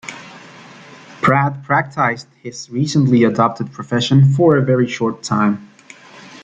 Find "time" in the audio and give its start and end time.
5.21-5.69